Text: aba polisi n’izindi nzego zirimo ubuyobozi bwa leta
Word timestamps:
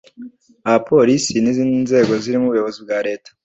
aba 0.67 0.79
polisi 0.91 1.35
n’izindi 1.39 1.77
nzego 1.85 2.11
zirimo 2.23 2.45
ubuyobozi 2.47 2.79
bwa 2.85 2.99
leta 3.07 3.29